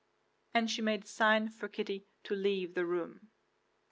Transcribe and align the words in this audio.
And 0.55 0.71
she 0.71 0.81
made 0.81 1.03
a 1.03 1.07
sign 1.07 1.49
for 1.49 1.67
Kitty 1.67 2.07
to 2.23 2.33
leave 2.33 2.73
the 2.73 2.87
room. 2.87 3.29